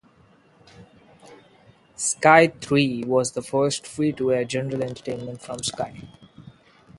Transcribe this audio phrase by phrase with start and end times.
[1.95, 6.09] Sky Three was the first free-to-air general entertainment channel from Sky.